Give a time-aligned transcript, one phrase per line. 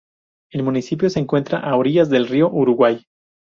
[0.49, 3.05] El municipio se encuentra a orillas del río Uruguay.